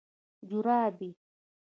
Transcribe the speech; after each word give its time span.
🧦جورابي 0.47 1.09